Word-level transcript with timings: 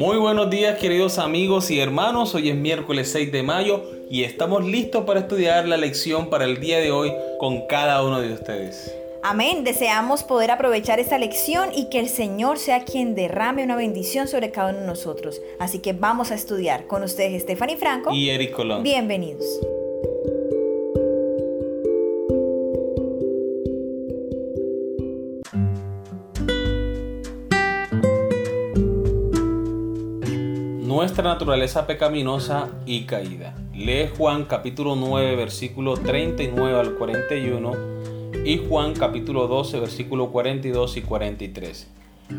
Muy 0.00 0.16
buenos 0.16 0.48
días 0.48 0.78
queridos 0.78 1.18
amigos 1.18 1.70
y 1.70 1.78
hermanos, 1.78 2.34
hoy 2.34 2.48
es 2.48 2.56
miércoles 2.56 3.12
6 3.12 3.30
de 3.32 3.42
mayo 3.42 3.84
y 4.08 4.24
estamos 4.24 4.64
listos 4.64 5.04
para 5.04 5.20
estudiar 5.20 5.68
la 5.68 5.76
lección 5.76 6.30
para 6.30 6.46
el 6.46 6.58
día 6.58 6.78
de 6.78 6.90
hoy 6.90 7.12
con 7.38 7.66
cada 7.66 8.02
uno 8.02 8.18
de 8.18 8.32
ustedes. 8.32 8.90
Amén, 9.22 9.62
deseamos 9.62 10.22
poder 10.22 10.52
aprovechar 10.52 11.00
esta 11.00 11.18
lección 11.18 11.68
y 11.76 11.90
que 11.90 12.00
el 12.00 12.08
Señor 12.08 12.58
sea 12.58 12.86
quien 12.86 13.14
derrame 13.14 13.62
una 13.62 13.76
bendición 13.76 14.26
sobre 14.26 14.50
cada 14.50 14.70
uno 14.70 14.80
de 14.80 14.86
nosotros. 14.86 15.42
Así 15.58 15.80
que 15.80 15.92
vamos 15.92 16.30
a 16.30 16.34
estudiar 16.34 16.86
con 16.86 17.02
ustedes 17.02 17.42
Stephanie 17.42 17.76
Franco 17.76 18.14
y 18.14 18.30
Eric 18.30 18.52
Colón. 18.52 18.82
Bienvenidos. 18.82 19.44
Nuestra 31.10 31.28
naturaleza 31.28 31.88
pecaminosa 31.88 32.68
y 32.86 33.02
caída. 33.02 33.52
Lee 33.74 34.10
Juan 34.16 34.44
capítulo 34.44 34.94
9 34.94 35.34
versículo 35.34 35.94
39 35.94 36.78
al 36.78 36.94
41 36.94 37.72
y 38.44 38.58
Juan 38.68 38.94
capítulo 38.94 39.48
12 39.48 39.80
versículo 39.80 40.30
42 40.30 40.98
y 40.98 41.02
43. 41.02 41.88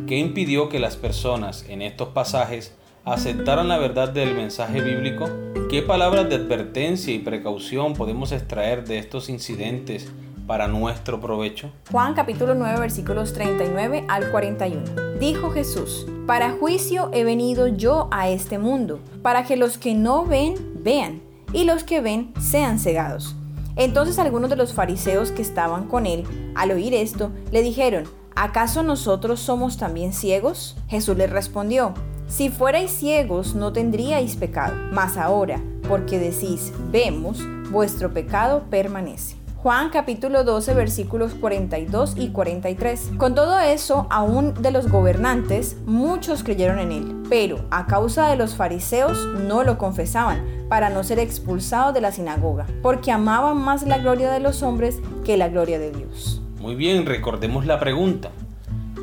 ¿Qué 0.08 0.18
impidió 0.18 0.70
que 0.70 0.80
las 0.80 0.96
personas 0.96 1.66
en 1.68 1.82
estos 1.82 2.08
pasajes 2.10 2.74
aceptaran 3.04 3.68
la 3.68 3.78
verdad 3.78 4.08
del 4.08 4.36
mensaje 4.36 4.80
bíblico? 4.80 5.30
¿Qué 5.70 5.82
palabras 5.82 6.30
de 6.30 6.36
advertencia 6.36 7.14
y 7.14 7.20
precaución 7.20 7.94
podemos 7.94 8.32
extraer 8.32 8.86
de 8.86 9.00
estos 9.00 9.28
incidentes 9.28 10.10
para 10.48 10.68
nuestro 10.68 11.20
provecho? 11.20 11.72
Juan 11.92 12.14
capítulo 12.14 12.56
9 12.56 12.80
versículos 12.80 13.34
39 13.34 14.06
al 14.08 14.32
41. 14.32 14.82
Dijo 15.20 15.52
Jesús, 15.52 16.06
para 16.28 16.52
juicio 16.52 17.10
he 17.14 17.24
venido 17.24 17.68
yo 17.68 18.08
a 18.12 18.30
este 18.30 18.58
mundo, 18.58 19.00
para 19.22 19.44
que 19.44 19.56
los 19.56 19.78
que 19.78 19.94
no 19.94 20.26
ven, 20.26 20.56
vean, 20.84 21.22
y 21.54 21.66
los 21.66 21.84
que 21.84 22.02
ven 22.02 22.34
sean 22.40 22.80
cegados. 22.80 23.36
Entonces 23.76 24.20
algunos 24.20 24.50
de 24.50 24.56
los 24.56 24.74
fariseos 24.74 25.32
que 25.32 25.42
estaban 25.42 25.88
con 25.88 26.06
él, 26.06 26.24
al 26.56 26.72
oír 26.72 26.94
esto, 26.94 27.32
le 27.52 27.62
dijeron, 27.62 28.06
¿acaso 28.36 28.84
nosotros 28.84 29.40
somos 29.40 29.78
también 29.78 30.14
ciegos? 30.14 30.78
Jesús 30.88 31.18
les 31.18 31.30
respondió, 31.30 31.94
si 32.28 32.50
fuerais 32.50 32.92
ciegos 32.92 33.56
no 33.56 33.74
tendríais 33.74 34.38
pecado, 34.38 34.74
mas 34.92 35.18
ahora, 35.18 35.62
porque 35.88 36.18
decís, 36.18 36.72
vemos, 36.90 37.42
vuestro 37.72 38.14
pecado 38.14 38.64
permanece. 38.70 39.41
Juan 39.62 39.92
capítulo 39.92 40.44
12 40.44 40.74
versículos 40.74 41.36
42 41.36 42.16
y 42.18 42.30
43. 42.30 43.12
Con 43.18 43.36
todo 43.36 43.60
eso, 43.60 44.08
aún 44.10 44.56
de 44.56 44.72
los 44.72 44.90
gobernantes, 44.90 45.78
muchos 45.86 46.44
creyeron 46.44 46.80
en 46.80 46.92
él, 46.92 47.24
pero 47.30 47.60
a 47.70 47.86
causa 47.86 48.28
de 48.30 48.38
los 48.38 48.56
fariseos 48.56 49.24
no 49.48 49.64
lo 49.64 49.78
confesaban, 49.78 50.44
para 50.68 50.90
no 50.90 51.04
ser 51.04 51.20
expulsados 51.20 51.94
de 51.94 52.02
la 52.02 52.12
sinagoga, 52.12 52.66
porque 52.82 53.12
amaban 53.12 53.60
más 53.60 53.84
la 53.84 54.00
gloria 54.00 54.32
de 54.32 54.40
los 54.40 54.64
hombres 54.64 55.00
que 55.24 55.38
la 55.38 55.48
gloria 55.48 55.78
de 55.78 55.92
Dios. 55.92 56.42
Muy 56.60 56.74
bien, 56.74 57.06
recordemos 57.06 57.68
la 57.68 57.80
pregunta. 57.80 58.32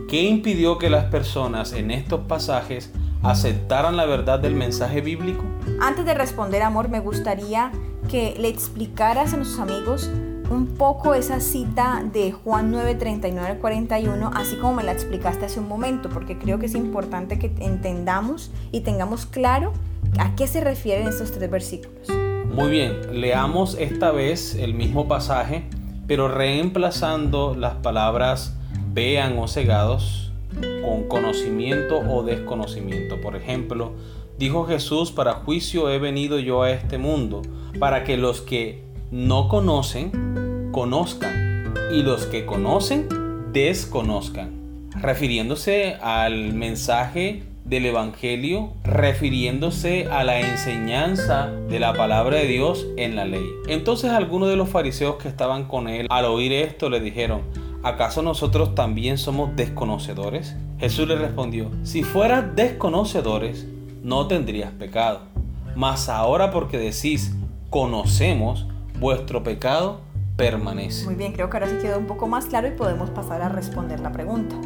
¿Qué 0.08 0.24
impidió 0.24 0.76
que 0.76 0.90
las 0.90 1.04
personas 1.04 1.72
en 1.72 1.92
estos 1.92 2.22
pasajes 2.26 2.92
aceptaran 3.22 3.96
la 3.96 4.06
verdad 4.06 4.40
del 4.40 4.56
mensaje 4.56 5.02
bíblico? 5.02 5.44
Antes 5.80 6.04
de 6.04 6.14
responder, 6.14 6.62
amor, 6.62 6.88
me 6.88 6.98
gustaría 6.98 7.70
que 8.10 8.34
le 8.38 8.48
explicaras 8.48 9.34
a 9.34 9.36
nuestros 9.36 9.60
amigos 9.60 10.10
un 10.50 10.66
poco 10.66 11.14
esa 11.14 11.40
cita 11.40 12.02
de 12.12 12.32
Juan 12.32 12.70
9, 12.70 12.94
39 12.94 13.48
al 13.48 13.58
41, 13.58 14.30
así 14.34 14.56
como 14.56 14.74
me 14.74 14.82
la 14.82 14.92
explicaste 14.92 15.46
hace 15.46 15.60
un 15.60 15.68
momento, 15.68 16.08
porque 16.08 16.38
creo 16.38 16.58
que 16.58 16.66
es 16.66 16.74
importante 16.74 17.38
que 17.38 17.52
entendamos 17.60 18.50
y 18.72 18.80
tengamos 18.80 19.26
claro 19.26 19.72
a 20.18 20.34
qué 20.34 20.46
se 20.46 20.60
refieren 20.60 21.06
estos 21.06 21.32
tres 21.32 21.50
versículos. 21.50 22.08
Muy 22.54 22.70
bien, 22.70 23.20
leamos 23.20 23.76
esta 23.78 24.10
vez 24.10 24.54
el 24.54 24.74
mismo 24.74 25.06
pasaje, 25.06 25.64
pero 26.06 26.28
reemplazando 26.28 27.54
las 27.54 27.74
palabras 27.74 28.56
vean 28.92 29.38
o 29.38 29.46
cegados 29.46 30.32
con 30.82 31.04
conocimiento 31.04 31.98
o 31.98 32.22
desconocimiento. 32.22 33.20
Por 33.20 33.36
ejemplo, 33.36 33.92
dijo 34.38 34.66
Jesús, 34.66 35.12
para 35.12 35.34
juicio 35.34 35.90
he 35.90 35.98
venido 35.98 36.38
yo 36.38 36.62
a 36.62 36.70
este 36.70 36.96
mundo, 36.96 37.42
para 37.78 38.02
que 38.02 38.16
los 38.16 38.40
que 38.40 38.87
no 39.10 39.48
conocen, 39.48 40.70
conozcan, 40.72 41.74
y 41.92 42.02
los 42.02 42.26
que 42.26 42.44
conocen, 42.44 43.08
desconozcan, 43.52 44.50
refiriéndose 45.00 45.94
al 46.02 46.52
mensaje 46.52 47.44
del 47.64 47.86
Evangelio, 47.86 48.72
refiriéndose 48.84 50.06
a 50.06 50.24
la 50.24 50.40
enseñanza 50.40 51.50
de 51.68 51.80
la 51.80 51.92
palabra 51.94 52.38
de 52.38 52.46
Dios 52.46 52.86
en 52.96 53.16
la 53.16 53.24
ley. 53.24 53.46
Entonces 53.68 54.10
algunos 54.10 54.48
de 54.48 54.56
los 54.56 54.68
fariseos 54.68 55.16
que 55.16 55.28
estaban 55.28 55.64
con 55.64 55.88
él, 55.88 56.06
al 56.10 56.24
oír 56.26 56.52
esto, 56.52 56.90
le 56.90 57.00
dijeron, 57.00 57.42
¿acaso 57.82 58.22
nosotros 58.22 58.74
también 58.74 59.18
somos 59.18 59.54
desconocedores? 59.56 60.56
Jesús 60.78 61.08
le 61.08 61.16
respondió, 61.16 61.70
si 61.82 62.02
fueras 62.02 62.54
desconocedores, 62.54 63.66
no 64.02 64.26
tendrías 64.28 64.72
pecado. 64.72 65.22
Mas 65.74 66.08
ahora 66.08 66.50
porque 66.50 66.78
decís, 66.78 67.34
conocemos, 67.70 68.66
vuestro 68.98 69.42
pecado 69.42 70.00
permanece. 70.36 71.04
Muy 71.04 71.14
bien, 71.14 71.32
creo 71.32 71.50
que 71.50 71.56
ahora 71.56 71.68
sí 71.68 71.76
quedó 71.80 71.98
un 71.98 72.06
poco 72.06 72.26
más 72.26 72.46
claro 72.46 72.68
y 72.68 72.72
podemos 72.72 73.10
pasar 73.10 73.42
a 73.42 73.48
responder 73.48 74.00
la 74.00 74.12
pregunta. 74.12 74.56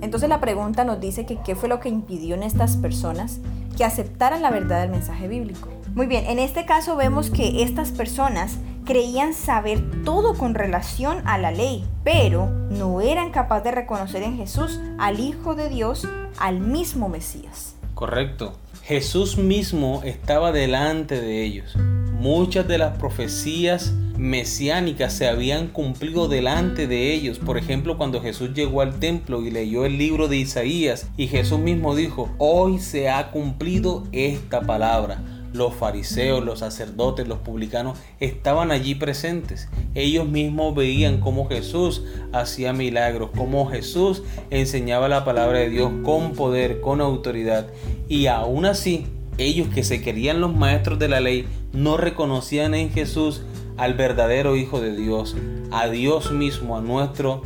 Entonces 0.00 0.28
la 0.28 0.40
pregunta 0.40 0.84
nos 0.84 1.00
dice 1.00 1.26
que 1.26 1.38
qué 1.44 1.54
fue 1.54 1.68
lo 1.68 1.80
que 1.80 1.88
impidió 1.88 2.34
en 2.34 2.42
estas 2.42 2.76
personas 2.76 3.40
que 3.76 3.84
aceptaran 3.84 4.42
la 4.42 4.50
verdad 4.50 4.80
del 4.80 4.90
mensaje 4.90 5.28
bíblico. 5.28 5.68
Muy 5.94 6.06
bien, 6.06 6.26
en 6.26 6.38
este 6.38 6.66
caso 6.66 6.96
vemos 6.96 7.30
que 7.30 7.62
estas 7.62 7.90
personas 7.90 8.58
creían 8.84 9.34
saber 9.34 10.02
todo 10.04 10.34
con 10.34 10.54
relación 10.54 11.26
a 11.26 11.36
la 11.36 11.50
ley, 11.50 11.86
pero 12.04 12.48
no 12.70 13.00
eran 13.00 13.30
capaces 13.30 13.64
de 13.64 13.72
reconocer 13.72 14.22
en 14.22 14.36
Jesús 14.36 14.80
al 14.98 15.20
Hijo 15.20 15.54
de 15.54 15.68
Dios, 15.68 16.08
al 16.38 16.60
mismo 16.60 17.08
Mesías. 17.08 17.77
Correcto. 17.98 18.52
Jesús 18.84 19.38
mismo 19.38 20.02
estaba 20.04 20.52
delante 20.52 21.20
de 21.20 21.42
ellos. 21.42 21.74
Muchas 22.20 22.68
de 22.68 22.78
las 22.78 22.96
profecías 22.96 23.92
mesiánicas 24.16 25.12
se 25.12 25.26
habían 25.26 25.66
cumplido 25.66 26.28
delante 26.28 26.86
de 26.86 27.12
ellos. 27.12 27.40
Por 27.40 27.58
ejemplo, 27.58 27.98
cuando 27.98 28.20
Jesús 28.20 28.54
llegó 28.54 28.82
al 28.82 29.00
templo 29.00 29.42
y 29.42 29.50
leyó 29.50 29.84
el 29.84 29.98
libro 29.98 30.28
de 30.28 30.36
Isaías 30.36 31.10
y 31.16 31.26
Jesús 31.26 31.58
mismo 31.58 31.96
dijo, 31.96 32.32
hoy 32.38 32.78
se 32.78 33.10
ha 33.10 33.32
cumplido 33.32 34.04
esta 34.12 34.60
palabra. 34.60 35.20
Los 35.52 35.74
fariseos, 35.74 36.44
los 36.44 36.58
sacerdotes, 36.58 37.26
los 37.26 37.38
publicanos 37.38 37.98
estaban 38.20 38.70
allí 38.70 38.94
presentes. 38.94 39.68
Ellos 39.94 40.26
mismos 40.28 40.74
veían 40.74 41.20
cómo 41.20 41.48
Jesús 41.48 42.04
hacía 42.32 42.72
milagros, 42.72 43.30
cómo 43.36 43.66
Jesús 43.66 44.22
enseñaba 44.50 45.08
la 45.08 45.24
palabra 45.24 45.58
de 45.58 45.70
Dios 45.70 45.90
con 46.04 46.32
poder, 46.32 46.80
con 46.80 47.00
autoridad. 47.00 47.68
Y 48.08 48.26
aún 48.26 48.66
así, 48.66 49.06
ellos 49.38 49.68
que 49.74 49.84
se 49.84 50.02
querían 50.02 50.40
los 50.40 50.54
maestros 50.54 50.98
de 50.98 51.08
la 51.08 51.20
ley 51.20 51.46
no 51.72 51.96
reconocían 51.96 52.74
en 52.74 52.90
Jesús 52.90 53.42
al 53.76 53.94
verdadero 53.94 54.56
Hijo 54.56 54.80
de 54.80 54.94
Dios, 54.94 55.36
a 55.70 55.88
Dios 55.88 56.32
mismo, 56.32 56.76
a 56.76 56.80
nuestro 56.80 57.42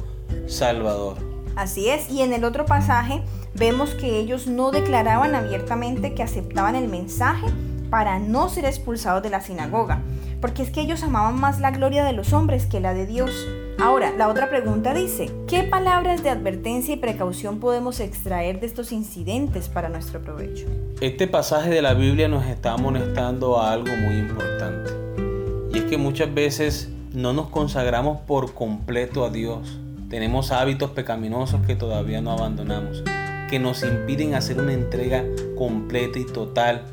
Salvador. 0.46 1.18
Así 1.54 1.90
es, 1.90 2.10
y 2.10 2.22
en 2.22 2.32
el 2.32 2.44
otro 2.44 2.64
pasaje 2.64 3.22
vemos 3.54 3.90
que 3.90 4.18
ellos 4.18 4.46
no 4.46 4.70
declaraban 4.70 5.34
abiertamente 5.34 6.14
que 6.14 6.22
aceptaban 6.22 6.74
el 6.74 6.88
mensaje 6.88 7.46
para 7.92 8.18
no 8.18 8.48
ser 8.48 8.64
expulsados 8.64 9.22
de 9.22 9.28
la 9.28 9.42
sinagoga, 9.42 10.00
porque 10.40 10.62
es 10.62 10.70
que 10.70 10.80
ellos 10.80 11.02
amaban 11.02 11.38
más 11.38 11.60
la 11.60 11.72
gloria 11.72 12.06
de 12.06 12.14
los 12.14 12.32
hombres 12.32 12.64
que 12.64 12.80
la 12.80 12.94
de 12.94 13.04
Dios. 13.04 13.30
Ahora, 13.78 14.14
la 14.16 14.28
otra 14.28 14.48
pregunta 14.48 14.94
dice, 14.94 15.30
¿qué 15.46 15.62
palabras 15.62 16.22
de 16.22 16.30
advertencia 16.30 16.94
y 16.94 16.96
precaución 16.96 17.60
podemos 17.60 18.00
extraer 18.00 18.60
de 18.60 18.66
estos 18.66 18.92
incidentes 18.92 19.68
para 19.68 19.90
nuestro 19.90 20.22
provecho? 20.22 20.64
Este 21.02 21.28
pasaje 21.28 21.68
de 21.68 21.82
la 21.82 21.92
Biblia 21.92 22.28
nos 22.28 22.46
está 22.46 22.72
amonestando 22.72 23.60
a 23.60 23.72
algo 23.72 23.94
muy 23.94 24.16
importante. 24.16 24.90
Y 25.74 25.80
es 25.80 25.84
que 25.84 25.98
muchas 25.98 26.32
veces 26.32 26.88
no 27.12 27.34
nos 27.34 27.50
consagramos 27.50 28.22
por 28.22 28.54
completo 28.54 29.22
a 29.22 29.28
Dios. 29.28 29.78
Tenemos 30.08 30.50
hábitos 30.50 30.92
pecaminosos 30.92 31.60
que 31.66 31.76
todavía 31.76 32.22
no 32.22 32.32
abandonamos, 32.32 33.04
que 33.50 33.58
nos 33.58 33.82
impiden 33.82 34.34
hacer 34.34 34.58
una 34.58 34.72
entrega 34.72 35.26
completa 35.58 36.18
y 36.18 36.24
total 36.24 36.86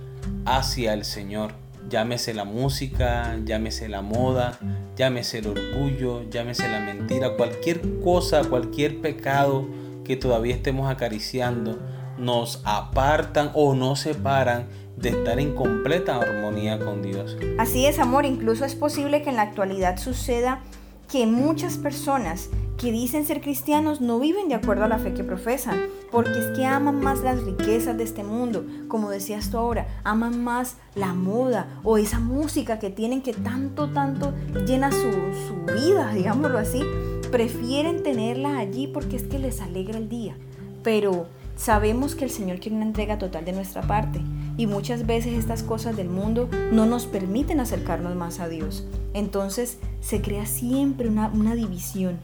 hacia 0.46 0.94
el 0.94 1.06
Señor 1.06 1.54
llámese 1.90 2.34
la 2.34 2.46
música, 2.46 3.38
llámese 3.44 3.90
la 3.90 4.02
moda, 4.02 4.58
llámese 4.96 5.40
el 5.40 5.48
orgullo, 5.48 6.30
llámese 6.30 6.70
la 6.70 6.80
mentira, 6.80 7.36
cualquier 7.36 7.82
cosa, 8.02 8.44
cualquier 8.44 9.02
pecado 9.02 9.68
que 10.04 10.16
todavía 10.16 10.56
estemos 10.56 10.90
acariciando, 10.90 11.80
nos 12.18 12.62
apartan 12.66 13.52
o 13.54 13.74
nos 13.76 14.02
separan 14.02 14.68
de 14.98 15.10
estar 15.10 15.40
en 15.40 15.56
completa 15.56 16.18
armonía 16.18 16.80
con 16.80 17.02
Dios. 17.02 17.38
Así 17.58 17.86
es, 17.86 18.00
amor, 18.00 18.26
incluso 18.26 18.66
es 18.66 18.76
posible 18.76 19.22
que 19.22 19.30
en 19.30 19.38
la 19.38 19.44
actualidad 19.44 19.98
suceda 19.98 20.62
que 21.10 21.26
muchas 21.26 21.78
personas 21.78 22.50
que 22.80 22.94
dicen 22.94 23.26
ser 23.26 23.42
cristianos 23.42 24.00
no 24.00 24.20
viven 24.20 24.48
de 24.48 24.56
acuerdo 24.56 24.86
a 24.86 24.88
la 24.88 25.00
fe 25.00 25.14
que 25.14 25.26
profesan, 25.26 25.88
porque 26.12 26.40
es 26.40 26.46
que 26.56 26.66
aman 26.66 27.02
más 27.02 27.20
las 27.20 27.44
riquezas 27.44 27.98
de 27.98 28.06
este 28.06 28.24
mundo, 28.24 28.66
como 28.88 29.10
decías 29.10 29.52
tú 29.52 29.58
ahora, 29.58 30.00
aman 30.06 30.42
más 30.42 30.78
la 30.96 31.14
moda 31.14 31.82
o 31.84 31.98
esa 31.98 32.22
música 32.22 32.80
que 32.80 32.90
tienen 32.90 33.22
que 33.22 33.34
tanto, 33.34 33.90
tanto 33.90 34.34
llena 34.66 34.92
su, 34.94 35.12
su 35.12 35.74
vida, 35.74 36.12
digámoslo 36.16 36.58
así, 36.58 36.82
prefieren 37.30 38.02
tenerla 38.02 38.58
allí 38.58 38.88
porque 38.88 39.18
es 39.18 39.24
que 39.24 39.40
les 39.40 39.60
alegra 39.60 39.98
el 39.98 40.08
día. 40.08 40.38
Pero 40.82 41.28
sabemos 41.58 42.16
que 42.16 42.24
el 42.24 42.32
Señor 42.32 42.62
quiere 42.62 42.78
una 42.78 42.86
entrega 42.86 43.18
total 43.18 43.44
de 43.44 43.52
nuestra 43.52 43.82
parte 43.82 44.22
y 44.56 44.68
muchas 44.68 45.06
veces 45.06 45.34
estas 45.34 45.64
cosas 45.64 45.98
del 45.98 46.08
mundo 46.08 46.48
no 46.72 46.86
nos 46.86 47.08
permiten 47.08 47.60
acercarnos 47.60 48.16
más 48.16 48.40
a 48.40 48.48
Dios. 48.48 48.86
Entonces 49.14 49.80
se 50.00 50.22
crea 50.22 50.46
siempre 50.46 51.10
una, 51.10 51.28
una 51.28 51.56
división 51.56 52.20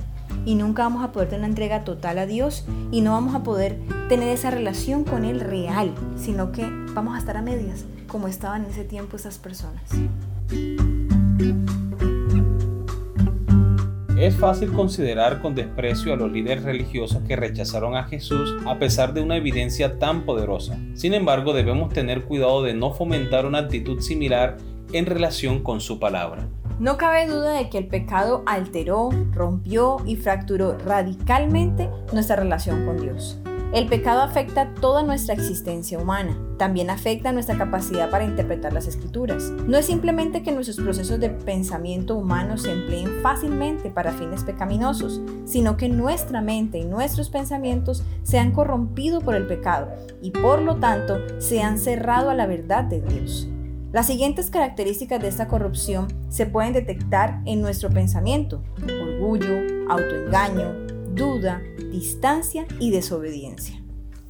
y 0.46 0.56
nunca 0.56 0.84
vamos 0.84 1.04
a 1.04 1.12
poder 1.12 1.30
tener 1.30 1.42
una 1.42 1.48
entrega 1.48 1.84
total 1.84 2.18
a 2.18 2.26
Dios 2.26 2.66
y 2.92 3.02
no 3.02 3.12
vamos 3.12 3.36
a 3.36 3.44
poder 3.44 3.80
tener 4.10 4.30
esa 4.30 4.52
relación 4.52 5.04
con 5.04 5.26
Él 5.26 5.40
real, 5.40 5.92
sino 6.18 6.52
que 6.52 6.68
vamos 6.94 7.16
a 7.16 7.20
estar 7.20 7.38
a 7.38 7.42
medias, 7.42 7.86
como 8.08 8.28
estaban 8.28 8.66
en 8.66 8.72
ese 8.72 8.84
tiempo 8.84 9.18
esas 9.18 9.38
personas. 9.38 9.84
Es 14.18 14.38
fácil 14.38 14.72
considerar 14.72 15.42
con 15.42 15.56
desprecio 15.56 16.14
a 16.14 16.16
los 16.16 16.32
líderes 16.32 16.64
religiosos 16.64 17.22
que 17.28 17.36
rechazaron 17.36 17.98
a 17.98 18.06
Jesús 18.06 18.56
a 18.66 18.80
pesar 18.80 19.14
de 19.14 19.22
una 19.22 19.36
evidencia 19.36 20.00
tan 20.00 20.24
poderosa. 20.24 20.80
Sin 20.94 21.14
embargo, 21.14 21.54
debemos 21.54 21.94
tener 21.94 22.24
cuidado 22.24 22.64
de 22.64 22.74
no 22.74 22.94
fomentar 22.94 23.46
una 23.46 23.60
actitud 23.60 24.00
similar 24.00 24.56
en 24.94 25.06
relación 25.06 25.62
con 25.62 25.82
su 25.82 26.00
palabra. 26.00 26.48
No 26.78 26.98
cabe 26.98 27.26
duda 27.26 27.52
de 27.52 27.70
que 27.70 27.78
el 27.78 27.88
pecado 27.88 28.44
alteró, 28.46 29.10
rompió 29.32 29.98
y 30.06 30.18
fracturó 30.18 30.78
radicalmente 30.78 31.90
nuestra 32.12 32.36
relación 32.36 32.86
con 32.86 32.98
Dios. 32.98 33.40
El 33.72 33.88
pecado 33.88 34.22
afecta 34.22 34.74
toda 34.74 35.02
nuestra 35.02 35.34
existencia 35.34 35.98
humana, 35.98 36.38
también 36.58 36.90
afecta 36.90 37.32
nuestra 37.32 37.58
capacidad 37.58 38.10
para 38.10 38.26
interpretar 38.26 38.74
las 38.74 38.88
escrituras. 38.88 39.52
No 39.68 39.78
es 39.78 39.86
simplemente 39.86 40.44
que 40.44 40.52
nuestros 40.52 40.78
procesos 40.78 41.20
de 41.20 41.30
pensamiento 41.30 42.16
humano 42.16 42.58
se 42.58 42.72
empleen 42.72 43.22
fácilmente 43.22 43.90
para 43.90 44.12
fines 44.12 44.44
pecaminosos, 44.44 45.22
sino 45.46 45.78
que 45.78 45.88
nuestra 45.88 46.42
mente 46.42 46.78
y 46.78 46.86
nuestros 46.86 47.30
pensamientos 47.30 48.04
se 48.24 48.38
han 48.38 48.52
corrompido 48.52 49.22
por 49.22 49.36
el 49.36 49.48
pecado 49.48 49.90
y 50.22 50.32
por 50.32 50.62
lo 50.62 50.76
tanto 50.76 51.20
se 51.40 51.62
han 51.62 51.78
cerrado 51.78 52.30
a 52.30 52.36
la 52.36 52.48
verdad 52.48 52.84
de 52.84 53.02
Dios. 53.02 53.50
Las 53.96 54.08
siguientes 54.08 54.50
características 54.50 55.22
de 55.22 55.30
esta 55.30 55.48
corrupción 55.48 56.10
se 56.28 56.46
pueden 56.46 56.74
detectar 56.74 57.40
en 57.46 57.62
nuestro 57.62 57.90
pensamiento. 57.90 58.62
Orgullo, 58.84 59.56
autoengaño, 59.90 60.74
duda, 61.14 61.62
distancia 61.94 62.66
y 62.82 62.92
desobediencia. 62.92 63.82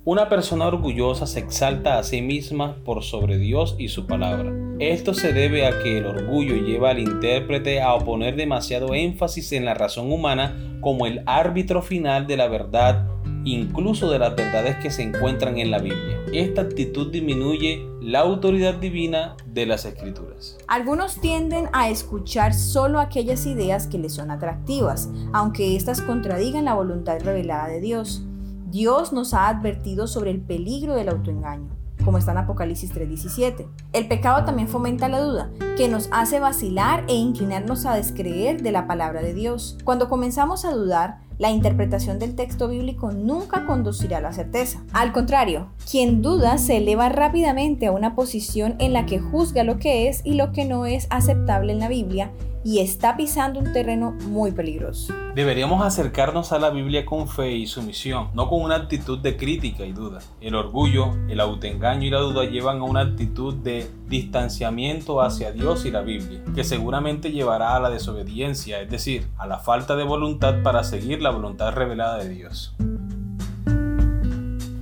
Una 0.03 0.29
persona 0.29 0.67
orgullosa 0.67 1.25
se 1.25 1.39
exalta 1.39 1.97
a 1.97 2.03
sí 2.03 2.21
misma 2.21 2.75
por 2.85 3.01
sobre 3.01 3.39
Dios 3.39 3.75
y 3.79 3.87
su 3.87 4.05
palabra. 4.05 4.53
Esto 4.77 5.15
se 5.15 5.33
debe 5.33 5.65
a 5.65 5.79
que 5.81 5.97
el 5.97 6.05
orgullo 6.05 6.57
lleva 6.57 6.91
al 6.91 6.99
intérprete 6.99 7.81
a 7.81 7.95
oponer 7.95 8.35
demasiado 8.35 8.93
énfasis 8.93 9.51
en 9.51 9.65
la 9.65 9.73
razón 9.73 10.11
humana 10.11 10.77
como 10.79 11.07
el 11.07 11.23
árbitro 11.25 11.81
final 11.81 12.27
de 12.27 12.37
la 12.37 12.47
verdad 12.47 13.14
incluso 13.45 14.09
de 14.09 14.19
las 14.19 14.35
verdades 14.35 14.75
que 14.77 14.91
se 14.91 15.03
encuentran 15.03 15.57
en 15.57 15.71
la 15.71 15.79
Biblia. 15.79 16.19
Esta 16.33 16.61
actitud 16.61 17.11
disminuye 17.11 17.87
la 18.01 18.19
autoridad 18.19 18.75
divina 18.75 19.35
de 19.45 19.65
las 19.65 19.85
escrituras. 19.85 20.57
Algunos 20.67 21.21
tienden 21.21 21.69
a 21.71 21.89
escuchar 21.89 22.53
solo 22.53 22.99
aquellas 22.99 23.45
ideas 23.45 23.87
que 23.87 23.97
les 23.97 24.13
son 24.13 24.31
atractivas, 24.31 25.09
aunque 25.31 25.75
éstas 25.75 26.01
contradigan 26.01 26.65
la 26.65 26.73
voluntad 26.73 27.19
revelada 27.21 27.67
de 27.67 27.79
Dios. 27.79 28.23
Dios 28.67 29.13
nos 29.13 29.33
ha 29.33 29.47
advertido 29.47 30.07
sobre 30.07 30.31
el 30.31 30.41
peligro 30.41 30.95
del 30.95 31.09
autoengaño 31.09 31.75
como 32.05 32.19
está 32.19 32.31
en 32.31 32.37
Apocalipsis 32.37 32.93
3:17. 32.93 33.67
El 33.91 34.07
pecado 34.07 34.45
también 34.45 34.67
fomenta 34.67 35.09
la 35.09 35.19
duda, 35.19 35.49
que 35.75 35.89
nos 35.89 36.07
hace 36.11 36.39
vacilar 36.39 37.03
e 37.07 37.15
inclinarnos 37.15 37.85
a 37.85 37.95
descreer 37.95 38.61
de 38.61 38.71
la 38.71 38.85
palabra 38.87 39.21
de 39.21 39.33
Dios. 39.33 39.77
Cuando 39.83 40.07
comenzamos 40.07 40.63
a 40.63 40.71
dudar, 40.71 41.24
la 41.37 41.51
interpretación 41.51 42.19
del 42.19 42.35
texto 42.35 42.67
bíblico 42.67 43.11
nunca 43.11 43.65
conducirá 43.65 44.17
a 44.17 44.21
la 44.21 44.33
certeza. 44.33 44.83
Al 44.93 45.11
contrario, 45.11 45.69
quien 45.89 46.21
duda 46.21 46.57
se 46.57 46.77
eleva 46.77 47.09
rápidamente 47.09 47.87
a 47.87 47.91
una 47.91 48.15
posición 48.15 48.75
en 48.79 48.93
la 48.93 49.05
que 49.05 49.19
juzga 49.19 49.63
lo 49.63 49.77
que 49.77 50.07
es 50.07 50.21
y 50.23 50.35
lo 50.35 50.51
que 50.51 50.65
no 50.65 50.85
es 50.85 51.07
aceptable 51.09 51.73
en 51.73 51.79
la 51.79 51.89
Biblia 51.89 52.31
y 52.63 52.79
está 52.79 53.15
pisando 53.17 53.59
un 53.59 53.73
terreno 53.73 54.11
muy 54.27 54.51
peligroso. 54.51 55.13
Deberíamos 55.35 55.85
acercarnos 55.85 56.53
a 56.53 56.59
la 56.59 56.69
Biblia 56.69 57.05
con 57.05 57.27
fe 57.27 57.51
y 57.51 57.67
sumisión, 57.67 58.29
no 58.33 58.47
con 58.47 58.61
una 58.61 58.75
actitud 58.75 59.19
de 59.19 59.35
crítica 59.35 59.83
y 59.83 59.91
duda. 59.91 60.19
El 60.39 60.55
orgullo, 60.55 61.11
el 61.27 61.41
autoengaño 61.41 62.07
y 62.07 62.09
la 62.09 62.21
duda 62.21 62.45
llevan 62.45 62.79
a 62.79 62.85
una 62.85 63.01
actitud 63.01 63.53
de 63.53 63.91
distanciamiento 64.07 65.21
hacia 65.21 65.51
Dios 65.51 65.83
y 65.83 65.91
la 65.91 66.03
Biblia, 66.03 66.39
que 66.55 66.63
seguramente 66.63 67.33
llevará 67.33 67.75
a 67.75 67.81
la 67.81 67.89
desobediencia, 67.89 68.79
es 68.79 68.89
decir, 68.89 69.27
a 69.37 69.45
la 69.45 69.59
falta 69.59 69.97
de 69.97 70.05
voluntad 70.05 70.63
para 70.63 70.85
seguir 70.85 71.21
la 71.21 71.31
voluntad 71.31 71.73
revelada 71.73 72.19
de 72.19 72.29
Dios. 72.29 72.73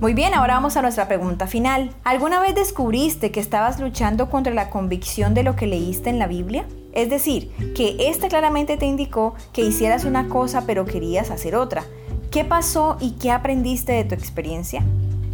Muy 0.00 0.14
bien, 0.14 0.34
ahora 0.34 0.54
vamos 0.54 0.76
a 0.76 0.82
nuestra 0.82 1.08
pregunta 1.08 1.48
final. 1.48 1.90
¿Alguna 2.04 2.38
vez 2.38 2.54
descubriste 2.54 3.32
que 3.32 3.40
estabas 3.40 3.80
luchando 3.80 4.30
contra 4.30 4.54
la 4.54 4.70
convicción 4.70 5.34
de 5.34 5.42
lo 5.42 5.56
que 5.56 5.66
leíste 5.66 6.10
en 6.10 6.20
la 6.20 6.28
Biblia? 6.28 6.64
Es 6.94 7.10
decir, 7.10 7.50
que 7.74 7.96
ésta 8.08 8.28
claramente 8.28 8.76
te 8.76 8.86
indicó 8.86 9.34
que 9.52 9.62
hicieras 9.62 10.04
una 10.04 10.28
cosa 10.28 10.64
pero 10.64 10.84
querías 10.84 11.30
hacer 11.30 11.56
otra. 11.56 11.84
¿Qué 12.30 12.44
pasó 12.44 12.96
y 13.00 13.12
qué 13.12 13.32
aprendiste 13.32 13.92
de 13.92 14.04
tu 14.04 14.14
experiencia? 14.14 14.84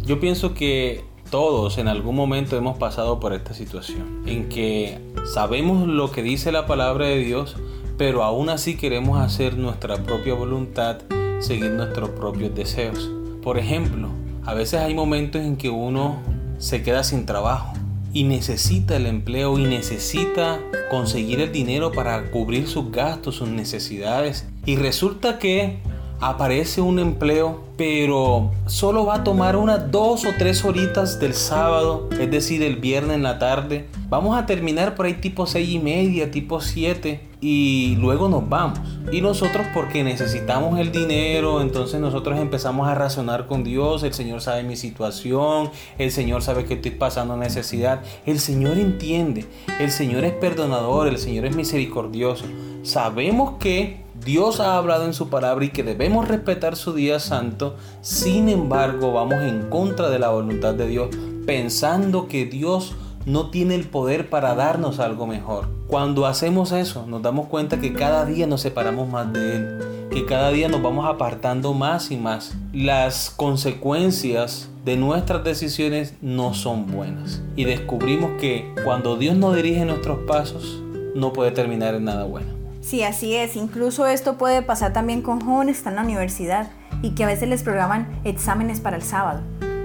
Yo 0.03 0.19
pienso 0.19 0.55
que 0.55 1.03
todos 1.29 1.77
en 1.77 1.87
algún 1.87 2.15
momento 2.15 2.57
hemos 2.57 2.77
pasado 2.77 3.19
por 3.19 3.33
esta 3.33 3.53
situación, 3.53 4.23
en 4.25 4.49
que 4.49 4.99
sabemos 5.33 5.87
lo 5.87 6.11
que 6.11 6.23
dice 6.23 6.51
la 6.51 6.65
palabra 6.65 7.05
de 7.05 7.19
Dios, 7.19 7.55
pero 7.97 8.23
aún 8.23 8.49
así 8.49 8.75
queremos 8.75 9.19
hacer 9.19 9.55
nuestra 9.55 9.97
propia 10.03 10.33
voluntad, 10.33 10.97
seguir 11.39 11.71
nuestros 11.71 12.09
propios 12.09 12.53
deseos. 12.55 13.09
Por 13.43 13.57
ejemplo, 13.57 14.09
a 14.43 14.55
veces 14.55 14.81
hay 14.81 14.93
momentos 14.95 15.41
en 15.41 15.57
que 15.57 15.69
uno 15.69 16.17
se 16.57 16.83
queda 16.83 17.03
sin 17.03 17.25
trabajo 17.25 17.73
y 18.13 18.23
necesita 18.23 18.95
el 18.95 19.05
empleo 19.05 19.57
y 19.57 19.63
necesita 19.63 20.59
conseguir 20.89 21.39
el 21.39 21.51
dinero 21.51 21.91
para 21.91 22.29
cubrir 22.31 22.67
sus 22.67 22.91
gastos, 22.91 23.35
sus 23.35 23.47
necesidades. 23.49 24.47
Y 24.65 24.75
resulta 24.75 25.39
que 25.39 25.79
aparece 26.19 26.81
un 26.81 26.99
empleo, 26.99 27.63
pero 27.77 28.51
solo 28.67 29.05
va 29.05 29.15
a 29.15 29.23
tomar 29.23 29.55
unas 29.55 29.91
dos 29.91 30.25
o 30.25 30.29
tres 30.37 30.63
horitas 30.63 31.19
del 31.19 31.33
sábado, 31.33 32.09
es 32.19 32.29
decir, 32.29 32.61
el 32.61 32.75
viernes 32.75 33.15
en 33.15 33.23
la 33.23 33.39
tarde. 33.39 33.87
Vamos 34.11 34.37
a 34.37 34.45
terminar 34.45 34.93
por 34.95 35.05
ahí 35.05 35.13
tipo 35.13 35.45
seis 35.45 35.69
y 35.69 35.79
media, 35.79 36.31
tipo 36.31 36.59
siete, 36.59 37.21
y 37.39 37.95
luego 37.97 38.27
nos 38.27 38.49
vamos. 38.49 38.77
Y 39.09 39.21
nosotros 39.21 39.65
porque 39.73 40.03
necesitamos 40.03 40.77
el 40.81 40.91
dinero, 40.91 41.61
entonces 41.61 42.01
nosotros 42.01 42.37
empezamos 42.37 42.89
a 42.89 42.93
razonar 42.93 43.47
con 43.47 43.63
Dios, 43.63 44.03
el 44.03 44.13
Señor 44.13 44.41
sabe 44.41 44.63
mi 44.63 44.75
situación, 44.75 45.69
el 45.97 46.11
Señor 46.11 46.43
sabe 46.43 46.65
que 46.65 46.73
estoy 46.73 46.91
pasando 46.91 47.37
necesidad, 47.37 48.01
el 48.25 48.41
Señor 48.41 48.77
entiende, 48.79 49.45
el 49.79 49.91
Señor 49.91 50.25
es 50.25 50.33
perdonador, 50.33 51.07
el 51.07 51.17
Señor 51.17 51.45
es 51.45 51.55
misericordioso. 51.55 52.43
Sabemos 52.83 53.59
que 53.61 54.01
Dios 54.25 54.59
ha 54.59 54.75
hablado 54.75 55.05
en 55.05 55.13
su 55.13 55.29
palabra 55.29 55.63
y 55.63 55.69
que 55.69 55.83
debemos 55.83 56.27
respetar 56.27 56.75
su 56.75 56.91
día 56.91 57.21
santo, 57.21 57.77
sin 58.01 58.49
embargo 58.49 59.13
vamos 59.13 59.41
en 59.41 59.69
contra 59.69 60.09
de 60.09 60.19
la 60.19 60.31
voluntad 60.31 60.73
de 60.73 60.89
Dios, 60.89 61.15
pensando 61.45 62.27
que 62.27 62.45
Dios 62.45 62.93
no 63.25 63.49
tiene 63.49 63.75
el 63.75 63.85
poder 63.85 64.29
para 64.29 64.55
darnos 64.55 64.99
algo 64.99 65.27
mejor. 65.27 65.67
Cuando 65.87 66.25
hacemos 66.25 66.71
eso, 66.71 67.05
nos 67.07 67.21
damos 67.21 67.47
cuenta 67.47 67.79
que 67.79 67.93
cada 67.93 68.25
día 68.25 68.47
nos 68.47 68.61
separamos 68.61 69.09
más 69.09 69.31
de 69.33 69.55
Él, 69.55 70.09
que 70.11 70.25
cada 70.25 70.51
día 70.51 70.67
nos 70.67 70.81
vamos 70.81 71.05
apartando 71.05 71.73
más 71.73 72.11
y 72.11 72.17
más. 72.17 72.55
Las 72.73 73.29
consecuencias 73.29 74.69
de 74.85 74.97
nuestras 74.97 75.43
decisiones 75.43 76.15
no 76.21 76.53
son 76.53 76.91
buenas. 76.91 77.41
Y 77.55 77.65
descubrimos 77.65 78.39
que 78.39 78.73
cuando 78.83 79.17
Dios 79.17 79.35
no 79.35 79.53
dirige 79.53 79.85
nuestros 79.85 80.19
pasos, 80.27 80.81
no 81.15 81.33
puede 81.33 81.51
terminar 81.51 81.95
en 81.95 82.05
nada 82.05 82.23
bueno. 82.23 82.47
Sí, 82.81 83.03
así 83.03 83.35
es. 83.35 83.55
Incluso 83.55 84.07
esto 84.07 84.37
puede 84.37 84.63
pasar 84.63 84.91
también 84.91 85.21
con 85.21 85.39
jóvenes 85.39 85.75
que 85.75 85.79
están 85.79 85.93
en 85.93 85.97
la 85.97 86.03
universidad 86.03 86.71
y 87.01 87.11
que 87.11 87.23
a 87.23 87.27
veces 87.27 87.47
les 87.47 87.63
programan 87.63 88.07
exámenes 88.23 88.79
para 88.79 88.97
el 88.97 89.03
sábado. 89.03 89.41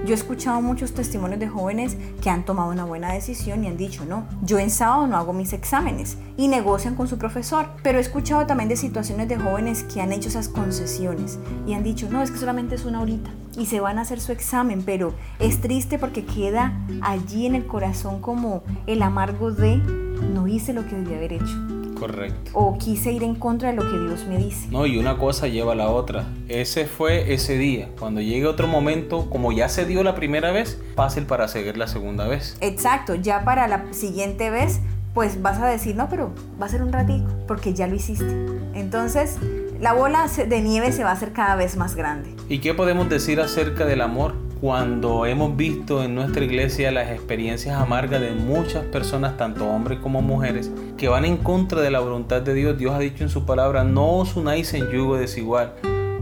Yo 0.07 0.13
he 0.13 0.15
escuchado 0.15 0.61
muchos 0.61 0.93
testimonios 0.93 1.37
de 1.37 1.49
jóvenes 1.49 1.97
que 2.21 2.29
han 2.29 2.45
tomado 2.45 2.71
una 2.71 2.85
buena 2.85 3.11
decisión 3.11 3.65
y 3.65 3.67
han 3.67 3.75
dicho, 3.75 4.05
no, 4.05 4.25
yo 4.41 4.57
en 4.57 4.69
sábado 4.69 5.05
no 5.05 5.17
hago 5.17 5.33
mis 5.33 5.51
exámenes 5.51 6.17
y 6.37 6.47
negocian 6.47 6.95
con 6.95 7.09
su 7.09 7.17
profesor. 7.17 7.71
Pero 7.83 7.97
he 7.97 8.01
escuchado 8.01 8.45
también 8.45 8.69
de 8.69 8.77
situaciones 8.77 9.27
de 9.27 9.35
jóvenes 9.35 9.83
que 9.83 9.99
han 9.99 10.13
hecho 10.13 10.29
esas 10.29 10.47
concesiones 10.47 11.39
y 11.67 11.73
han 11.73 11.83
dicho, 11.83 12.07
no, 12.09 12.21
es 12.23 12.31
que 12.31 12.37
solamente 12.37 12.75
es 12.75 12.85
una 12.85 13.01
horita 13.01 13.31
y 13.57 13.65
se 13.65 13.81
van 13.81 13.97
a 13.97 14.03
hacer 14.03 14.21
su 14.21 14.31
examen, 14.31 14.81
pero 14.85 15.13
es 15.39 15.59
triste 15.59 15.99
porque 15.99 16.23
queda 16.23 16.79
allí 17.01 17.45
en 17.45 17.55
el 17.55 17.67
corazón 17.67 18.21
como 18.21 18.63
el 18.85 19.01
amargo 19.01 19.51
de 19.51 19.75
no 19.75 20.47
hice 20.47 20.71
lo 20.71 20.87
que 20.87 20.95
debía 20.95 21.17
haber 21.17 21.33
hecho. 21.33 21.86
Correcto. 21.99 22.51
O 22.53 22.77
quise 22.77 23.11
ir 23.11 23.23
en 23.23 23.35
contra 23.35 23.69
de 23.69 23.75
lo 23.75 23.83
que 23.83 23.97
Dios 23.97 24.25
me 24.27 24.37
dice. 24.37 24.67
No, 24.69 24.85
y 24.85 24.97
una 24.97 25.17
cosa 25.17 25.47
lleva 25.47 25.73
a 25.73 25.75
la 25.75 25.89
otra. 25.89 26.25
Ese 26.47 26.85
fue 26.85 27.33
ese 27.33 27.57
día. 27.57 27.89
Cuando 27.99 28.21
llegue 28.21 28.45
otro 28.45 28.67
momento, 28.67 29.29
como 29.29 29.51
ya 29.51 29.69
se 29.69 29.85
dio 29.85 30.03
la 30.03 30.15
primera 30.15 30.51
vez, 30.51 30.81
fácil 30.95 31.25
para 31.25 31.47
seguir 31.47 31.77
la 31.77 31.87
segunda 31.87 32.27
vez. 32.27 32.57
Exacto, 32.61 33.15
ya 33.15 33.43
para 33.43 33.67
la 33.67 33.85
siguiente 33.91 34.49
vez, 34.49 34.79
pues 35.13 35.41
vas 35.41 35.59
a 35.59 35.67
decir, 35.67 35.95
no, 35.95 36.09
pero 36.09 36.31
va 36.61 36.67
a 36.67 36.69
ser 36.69 36.83
un 36.83 36.91
ratico, 36.91 37.27
porque 37.47 37.73
ya 37.73 37.87
lo 37.87 37.95
hiciste. 37.95 38.27
Entonces, 38.73 39.37
la 39.79 39.93
bola 39.93 40.27
de 40.27 40.61
nieve 40.61 40.91
se 40.91 41.03
va 41.03 41.09
a 41.09 41.13
hacer 41.13 41.33
cada 41.33 41.55
vez 41.55 41.77
más 41.77 41.95
grande. 41.95 42.35
¿Y 42.49 42.59
qué 42.59 42.73
podemos 42.73 43.09
decir 43.09 43.41
acerca 43.41 43.85
del 43.85 44.01
amor? 44.01 44.46
Cuando 44.61 45.27
hemos 45.27 45.55
visto 45.55 46.03
en 46.03 46.15
nuestra 46.15 46.43
iglesia 46.43 46.91
las 46.91 47.11
experiencias 47.11 47.79
amargas 47.79 48.21
de 48.21 48.31
muchas 48.31 48.83
personas, 48.85 49.37
tanto 49.37 49.67
hombres 49.67 49.99
como 49.99 50.23
mujeres, 50.23 50.71
que 50.97 51.09
van 51.09 51.25
en 51.25 51.37
contra 51.37 51.81
de 51.81 51.91
la 51.91 51.99
voluntad 51.99 52.41
de 52.41 52.55
Dios, 52.55 52.75
Dios 52.75 52.95
ha 52.95 52.99
dicho 52.99 53.23
en 53.23 53.29
su 53.29 53.45
palabra, 53.45 53.83
no 53.83 54.17
os 54.17 54.35
unáis 54.35 54.73
en 54.73 54.89
yugo 54.89 55.15
desigual. 55.17 55.73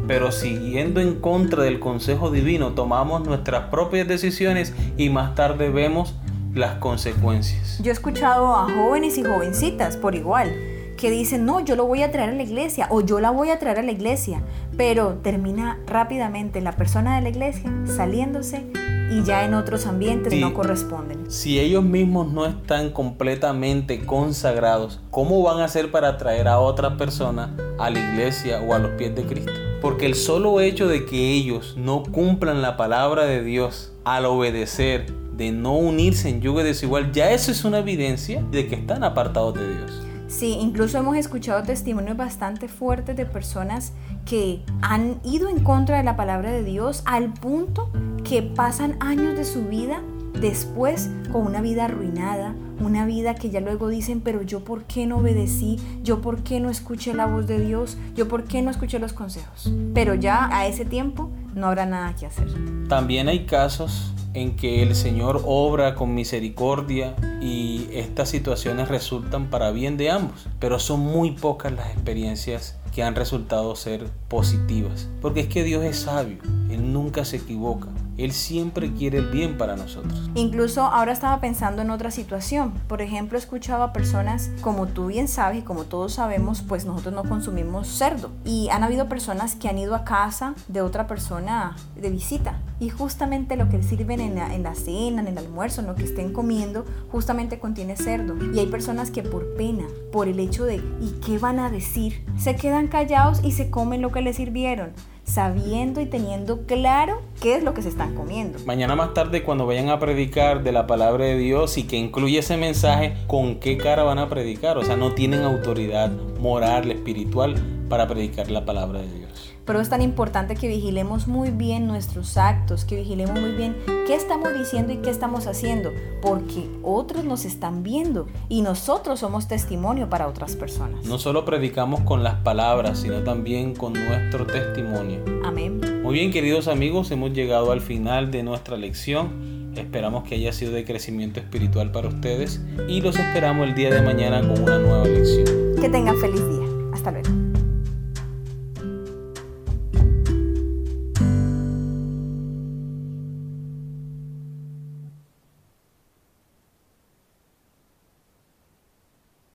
Pero 0.06 0.34
siguiendo 0.34 1.00
en 1.00 1.16
contra 1.22 1.64
del 1.64 1.80
consejo 1.80 2.30
divino, 2.30 2.74
tomamos 2.74 3.26
nuestras 3.26 3.70
propias 3.70 4.06
decisiones 4.06 4.74
y 4.98 5.10
más 5.10 5.34
tarde 5.36 5.70
vemos 5.70 6.14
las 6.54 6.76
consecuencias. 6.80 7.80
Yo 7.82 7.92
he 7.92 7.94
escuchado 7.94 8.54
a 8.54 8.66
jóvenes 8.66 9.18
y 9.18 9.24
jovencitas 9.24 9.96
por 9.96 10.14
igual 10.14 10.52
que 10.98 11.12
dicen, 11.12 11.46
no, 11.46 11.60
yo 11.60 11.76
lo 11.76 11.86
voy 11.86 12.04
a 12.04 12.12
traer 12.12 12.30
a 12.30 12.34
la 12.34 12.44
iglesia 12.44 12.88
o 12.90 13.02
yo 13.02 13.20
la 13.20 13.32
voy 13.32 13.50
a 13.50 13.60
traer 13.60 13.80
a 13.80 13.84
la 13.84 13.92
iglesia, 13.92 14.42
pero 14.78 15.16
termina 15.22 15.80
rápidamente 15.88 16.62
la 16.62 16.74
persona 16.74 17.16
de 17.16 17.22
la 17.22 17.30
iglesia 17.30 17.72
saliéndose 17.86 18.66
y 19.12 19.24
ya 19.24 19.46
en 19.46 19.54
otros 19.54 19.86
ambientes 19.86 20.34
no 20.34 20.54
corresponden. 20.54 21.30
Si 21.30 21.60
ellos 21.60 21.84
mismos 21.84 22.32
no 22.32 22.46
están 22.46 22.92
completamente 22.92 24.06
consagrados, 24.06 25.00
¿cómo 25.12 25.42
van 25.44 25.60
a 25.60 25.66
hacer 25.66 25.92
para 25.92 26.18
traer 26.18 26.48
a 26.48 26.60
otra 26.60 26.98
persona 26.98 27.56
a 27.78 27.90
la 27.90 28.00
iglesia 28.00 28.62
o 28.62 28.74
a 28.74 28.80
los 28.80 28.92
pies 28.92 29.16
de 29.16 29.24
Cristo? 29.24 29.52
Porque 29.82 30.06
el 30.06 30.16
solo 30.16 30.62
hecho 30.62 30.88
de 30.88 31.06
que 31.06 31.34
ellos 31.34 31.76
no 31.78 32.04
cumplan 32.04 32.62
la 32.62 32.78
palabra 32.78 33.26
de 33.26 33.44
Dios 33.44 33.94
al 34.04 34.26
obedecer, 34.26 35.12
de 35.36 35.52
no 35.52 35.74
unirse 35.74 36.30
en 36.30 36.42
yugo 36.42 36.64
desigual, 36.64 37.12
ya 37.12 37.32
eso 37.32 37.52
es 37.52 37.66
una 37.66 37.80
evidencia 37.80 38.42
de 38.52 38.68
que 38.68 38.76
están 38.76 39.04
apartados 39.04 39.54
de 39.54 39.68
Dios. 39.68 40.06
Sí, 40.28 40.58
incluso 40.60 40.98
hemos 40.98 41.18
escuchado 41.18 41.62
testimonios 41.64 42.18
bastante 42.18 42.68
fuertes 42.68 43.16
de 43.16 43.26
personas 43.26 43.94
que 44.26 44.64
han 44.82 45.20
ido 45.24 45.50
en 45.50 45.64
contra 45.64 45.98
de 45.98 46.04
la 46.04 46.16
palabra 46.16 46.52
de 46.52 46.64
Dios 46.64 47.04
al 47.06 47.32
punto 47.34 47.92
que 48.24 48.42
pasan 48.42 48.98
años 49.00 49.38
de 49.38 49.46
su 49.46 49.66
vida 49.66 50.02
después 50.40 51.10
con 51.32 51.46
una 51.46 51.62
vida 51.62 51.86
arruinada, 51.86 52.56
una 52.80 53.06
vida 53.06 53.36
que 53.36 53.50
ya 53.50 53.62
luego 53.62 53.88
dicen, 53.88 54.22
pero 54.22 54.42
yo 54.42 54.64
por 54.64 54.84
qué 54.84 55.06
no 55.06 55.18
obedecí, 55.18 55.80
yo 56.04 56.22
por 56.22 56.44
qué 56.44 56.60
no 56.60 56.70
escuché 56.70 57.14
la 57.14 57.26
voz 57.28 57.48
de 57.48 57.60
Dios, 57.60 57.98
yo 58.16 58.28
por 58.28 58.44
qué 58.46 58.62
no 58.62 58.72
escuché 58.72 59.00
los 59.00 59.14
consejos. 59.14 59.72
Pero 59.94 60.16
ya 60.16 60.50
a 60.52 60.68
ese 60.68 60.86
tiempo 60.86 61.30
no 61.54 61.68
habrá 61.68 61.86
nada 61.86 62.16
que 62.16 62.26
hacer. 62.26 62.48
También 62.90 63.30
hay 63.30 63.46
casos 63.46 64.15
en 64.36 64.56
que 64.56 64.84
el 64.84 64.96
Señor 64.96 65.42
obra 65.46 65.96
con 65.96 66.14
misericordia 66.14 67.16
y 67.42 67.88
estas 67.94 68.30
situaciones 68.30 68.90
resultan 68.90 69.50
para 69.50 69.72
bien 69.72 69.98
de 69.98 70.12
ambos, 70.12 70.48
pero 70.60 70.78
son 70.78 71.00
muy 71.00 71.32
pocas 71.32 71.72
las 71.72 71.92
experiencias 71.92 72.78
que 72.94 73.02
han 73.02 73.16
resultado 73.16 73.76
ser 73.76 74.06
positivas, 74.28 75.10
porque 75.22 75.42
es 75.42 75.48
que 75.48 75.64
Dios 75.64 75.84
es 75.84 75.98
sabio, 75.98 76.38
Él 76.70 76.94
nunca 76.94 77.26
se 77.26 77.38
equivoca, 77.38 77.88
él 78.18 78.32
siempre 78.32 78.94
quiere 78.94 79.20
el 79.20 79.30
bien 79.30 79.58
para 79.58 79.76
nosotros. 79.76 80.30
Incluso 80.36 80.84
ahora 80.84 81.12
estaba 81.12 81.40
pensando 81.42 81.82
en 81.82 81.90
otra 81.90 82.12
situación. 82.12 82.72
Por 82.88 83.02
ejemplo, 83.02 83.38
he 83.38 83.42
escuchado 83.42 83.84
a 83.84 83.94
personas, 83.94 84.52
como 84.62 84.88
tú 84.88 85.08
bien 85.08 85.28
sabes 85.28 85.60
y 85.60 85.62
como 85.62 85.84
todos 85.84 86.14
sabemos, 86.14 86.62
pues 86.62 86.86
nosotros 86.86 87.14
no 87.14 87.24
consumimos 87.24 87.88
cerdo. 87.88 88.32
Y 88.46 88.70
han 88.70 88.84
habido 88.84 89.10
personas 89.10 89.56
que 89.56 89.68
han 89.68 89.78
ido 89.78 89.96
a 89.96 90.04
casa 90.04 90.56
de 90.68 90.82
otra 90.82 91.08
persona 91.08 91.76
de 91.96 92.10
visita. 92.10 92.60
Y 92.80 92.90
justamente 92.90 93.56
lo 93.56 93.70
que 93.70 93.82
sirven 93.84 94.20
en 94.20 94.36
la, 94.36 94.54
en 94.54 94.64
la 94.64 94.76
cena, 94.76 95.22
en 95.22 95.28
el 95.28 95.38
almuerzo, 95.38 95.82
en 95.82 95.88
lo 95.88 95.96
que 95.96 96.04
estén 96.04 96.34
comiendo, 96.34 96.86
justamente 97.12 97.60
contiene 97.60 97.96
cerdo. 97.96 98.36
Y 98.54 98.60
hay 98.60 98.68
personas 98.68 99.12
que 99.12 99.24
por 99.24 99.56
pena, 99.56 99.86
por 100.12 100.28
el 100.28 100.40
hecho 100.40 100.66
de 100.66 100.76
¿y 101.02 101.20
qué 101.26 101.38
van 101.38 101.60
a 101.60 101.70
decir? 101.70 102.26
Se 102.38 102.56
quedan 102.56 102.88
callados 102.88 103.44
y 103.44 103.52
se 103.52 103.70
comen 103.70 104.02
lo 104.02 104.12
que 104.12 104.22
les 104.22 104.36
sirvieron 104.36 104.94
sabiendo 105.26 106.02
y 106.02 106.06
teniendo 106.06 106.62
claro 106.66 107.22
qué 107.42 107.56
es 107.56 107.64
lo 107.64 107.74
que 107.74 107.82
se 107.82 107.90
están 107.90 108.16
comiendo. 108.16 108.60
Mañana 108.66 108.96
más 108.96 109.14
tarde 109.14 109.44
cuando 109.44 109.66
vayan 109.66 109.90
a 109.90 110.00
predicar 110.00 110.64
de 110.64 110.72
la 110.72 110.88
palabra 110.88 111.26
de 111.26 111.38
Dios 111.38 111.78
y 111.78 111.84
que 111.84 111.98
incluye 111.98 112.40
ese 112.40 112.58
mensaje, 112.58 113.18
¿con 113.28 113.60
qué 113.60 113.78
cara 113.78 114.04
van 114.04 114.20
a 114.20 114.30
predicar? 114.30 114.78
O 114.78 114.84
sea, 114.84 114.96
no 114.96 115.14
tienen 115.14 115.42
autoridad 115.42 116.12
moral, 116.40 116.92
espiritual 116.92 117.56
para 117.90 118.08
predicar 118.08 118.50
la 118.52 118.66
palabra 118.66 119.02
de 119.02 119.12
Dios. 119.12 119.55
Pero 119.66 119.82
es 119.82 119.90
tan 119.90 120.02
importante 120.02 120.56
que 120.56 120.68
vigilemos 120.68 121.28
muy 121.28 121.50
bien 121.50 121.88
nuestros 121.88 122.38
actos, 122.38 122.86
que 122.86 122.96
vigilemos 122.96 123.40
muy 123.40 123.52
bien 123.52 123.76
qué 124.06 124.14
estamos 124.14 124.54
diciendo 124.58 124.94
y 124.94 124.98
qué 124.98 125.10
estamos 125.10 125.48
haciendo, 125.48 125.92
porque 126.22 126.70
otros 126.84 127.26
nos 127.26 127.46
están 127.46 127.82
viendo 127.82 128.28
y 128.48 128.62
nosotros 128.62 129.20
somos 129.20 129.48
testimonio 129.48 130.10
para 130.10 130.28
otras 130.28 130.56
personas. 130.56 131.06
No 131.06 131.18
solo 131.18 131.46
predicamos 131.46 132.02
con 132.02 132.24
las 132.24 132.36
palabras, 132.36 133.00
sino 133.00 133.24
también 133.24 133.76
con 133.76 133.94
nuestro 133.94 134.46
testimonio. 134.46 135.24
Amén. 135.44 135.82
Muy 136.04 136.14
bien, 136.14 136.32
queridos 136.32 136.68
amigos, 136.68 137.10
hemos 137.12 137.34
llegado 137.34 137.72
al 137.72 137.82
final 137.82 138.30
de 138.30 138.44
nuestra 138.44 138.78
lección. 138.78 139.74
Esperamos 139.76 140.24
que 140.24 140.36
haya 140.36 140.54
sido 140.54 140.72
de 140.72 140.86
crecimiento 140.86 141.40
espiritual 141.40 141.92
para 141.92 142.08
ustedes 142.08 142.62
y 142.88 143.02
los 143.02 143.18
esperamos 143.18 143.68
el 143.68 143.76
día 143.76 143.94
de 143.94 144.02
mañana 144.02 144.40
con 144.42 144.62
una 144.62 144.78
nueva 144.78 145.06
lección. 145.06 145.76
Que 145.82 145.90
tengan 145.90 146.18
feliz 146.18 146.48
día. 146.48 146.66
Hasta 146.94 147.12
luego. 147.12 147.45